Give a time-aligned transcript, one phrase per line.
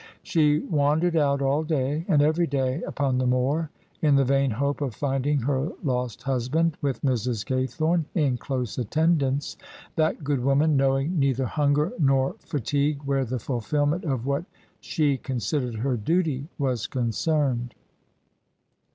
[0.23, 3.69] She wandered out all day and every day upon the moor,
[4.01, 7.45] in the vain hope of finding her lost husband, with Mrs.
[7.45, 9.57] Gaythome in close attendance,
[9.97, 14.43] that good woman knowing neither hunger nor fatigue where the fulfilment of what
[14.79, 17.75] she considered her duty was concerned.